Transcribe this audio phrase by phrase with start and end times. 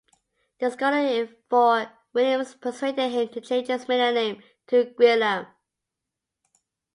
[0.59, 5.47] There the scholar Ifor Williams persuaded him to change his middle name to Gwilym.